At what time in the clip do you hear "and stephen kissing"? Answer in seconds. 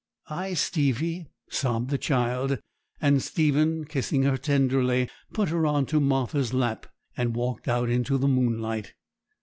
2.99-4.23